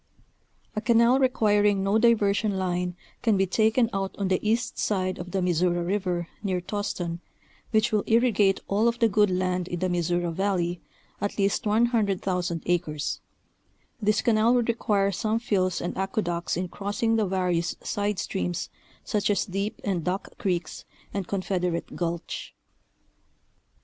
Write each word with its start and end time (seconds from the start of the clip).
A 0.75 0.81
canal 0.81 1.19
requiring 1.19 1.83
no 1.83 1.99
diversion 1.99 2.57
line 2.57 2.95
can 3.21 3.37
be 3.37 3.45
taken 3.45 3.87
out 3.93 4.15
on 4.17 4.29
the 4.29 4.39
east 4.41 4.79
side 4.79 5.19
of 5.19 5.29
the 5.29 5.43
Missouri 5.43 5.85
River 5.85 6.27
near 6.41 6.59
Toston, 6.59 7.19
which 7.69 7.91
will 7.91 8.03
irrigate 8.07 8.61
all 8.67 8.87
of 8.87 8.97
the 8.97 9.07
good 9.07 9.29
land 9.29 9.67
in 9.67 9.77
the 9.77 9.89
Missouri 9.89 10.31
Valley, 10.33 10.81
at 11.21 11.37
least 11.37 11.67
100,000 11.67 12.63
acres, 12.65 13.19
This 14.01 14.23
canal 14.23 14.55
would 14.55 14.69
require 14.69 15.11
some 15.11 15.37
fills 15.37 15.79
and 15.79 15.95
aqueducts 15.95 16.57
in 16.57 16.67
crossing 16.67 17.15
the 17.15 17.27
various 17.27 17.75
side 17.83 18.17
steams 18.17 18.71
such 19.05 19.29
as 19.29 19.45
Deep 19.45 19.79
and 19.83 20.03
Duck 20.03 20.35
Creeks, 20.39 20.83
and 21.13 21.27
Confed 21.27 21.61
erate 21.63 21.95
Gulch. 21.95 22.55